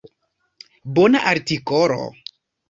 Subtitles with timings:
[0.95, 2.01] Bona artikolo.